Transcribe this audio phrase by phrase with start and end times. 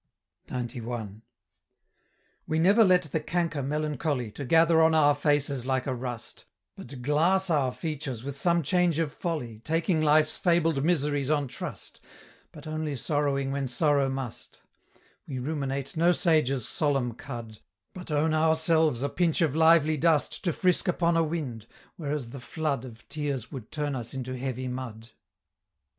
[0.47, 1.21] XCI.
[2.47, 7.03] "We never let the canker melancholy To gather on our faces like a rust, But
[7.03, 11.99] glass our features with some change of folly, Taking life's fabled miseries on trust,
[12.51, 14.61] But only sorrowing when sorrow must:
[15.27, 17.59] We ruminate no sage's solemn cud,
[17.93, 22.39] But own ourselves a pinch of lively dust To frisk upon a wind, whereas the
[22.39, 25.11] flood Of tears would turn us into heavy mud."